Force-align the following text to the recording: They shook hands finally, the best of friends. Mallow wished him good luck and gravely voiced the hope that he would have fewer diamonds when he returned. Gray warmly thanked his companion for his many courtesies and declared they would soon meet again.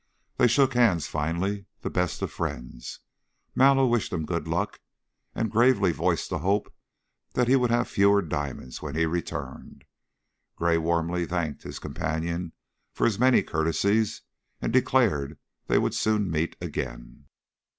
They 0.37 0.47
shook 0.47 0.73
hands 0.73 1.05
finally, 1.05 1.67
the 1.81 1.91
best 1.91 2.23
of 2.23 2.31
friends. 2.31 3.01
Mallow 3.53 3.85
wished 3.85 4.11
him 4.11 4.25
good 4.25 4.47
luck 4.47 4.79
and 5.35 5.51
gravely 5.51 5.91
voiced 5.91 6.31
the 6.31 6.39
hope 6.39 6.73
that 7.33 7.47
he 7.47 7.55
would 7.55 7.69
have 7.69 7.87
fewer 7.87 8.23
diamonds 8.23 8.81
when 8.81 8.95
he 8.95 9.05
returned. 9.05 9.85
Gray 10.55 10.79
warmly 10.79 11.27
thanked 11.27 11.61
his 11.61 11.77
companion 11.77 12.53
for 12.91 13.05
his 13.05 13.19
many 13.19 13.43
courtesies 13.43 14.23
and 14.59 14.73
declared 14.73 15.37
they 15.67 15.77
would 15.77 15.93
soon 15.93 16.31
meet 16.31 16.55
again. 16.59 17.27